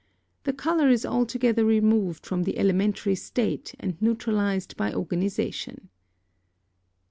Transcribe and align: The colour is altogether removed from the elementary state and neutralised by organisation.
The 0.45 0.51
colour 0.53 0.89
is 0.89 1.05
altogether 1.05 1.63
removed 1.63 2.25
from 2.25 2.41
the 2.41 2.57
elementary 2.57 3.13
state 3.13 3.75
and 3.79 4.01
neutralised 4.01 4.75
by 4.75 4.91
organisation. 4.95 5.89